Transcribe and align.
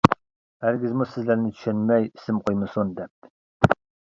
ھەرگىزمۇ 0.65 1.05
سىزلەرنى 1.11 1.51
چۈشەنمەي 1.57 2.09
ئىسىم 2.09 2.41
قويمىسۇن 2.49 2.97
دەپ! 3.03 3.31